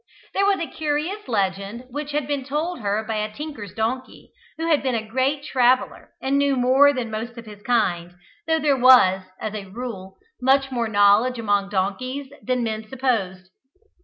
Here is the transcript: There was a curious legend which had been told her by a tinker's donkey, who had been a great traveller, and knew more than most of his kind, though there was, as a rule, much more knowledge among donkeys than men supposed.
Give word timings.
There 0.33 0.45
was 0.47 0.59
a 0.59 0.65
curious 0.65 1.27
legend 1.27 1.83
which 1.91 2.11
had 2.11 2.25
been 2.25 2.43
told 2.43 2.79
her 2.79 3.03
by 3.07 3.17
a 3.17 3.31
tinker's 3.31 3.71
donkey, 3.71 4.31
who 4.57 4.65
had 4.67 4.81
been 4.81 4.95
a 4.95 5.07
great 5.07 5.43
traveller, 5.43 6.09
and 6.19 6.39
knew 6.39 6.55
more 6.55 6.91
than 6.91 7.11
most 7.11 7.37
of 7.37 7.45
his 7.45 7.61
kind, 7.61 8.15
though 8.47 8.57
there 8.57 8.75
was, 8.79 9.21
as 9.39 9.53
a 9.53 9.65
rule, 9.67 10.17
much 10.41 10.71
more 10.71 10.87
knowledge 10.87 11.37
among 11.37 11.69
donkeys 11.69 12.31
than 12.41 12.63
men 12.63 12.87
supposed. 12.89 13.51